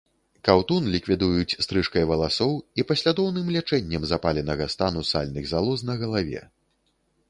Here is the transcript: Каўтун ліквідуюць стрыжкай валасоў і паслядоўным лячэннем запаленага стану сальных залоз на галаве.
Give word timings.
Каўтун 0.47 0.87
ліквідуюць 0.93 1.59
стрыжкай 1.65 2.07
валасоў 2.13 2.53
і 2.79 2.87
паслядоўным 2.93 3.53
лячэннем 3.59 4.11
запаленага 4.15 4.65
стану 4.79 5.09
сальных 5.15 5.43
залоз 5.57 5.79
на 5.93 6.05
галаве. 6.05 6.41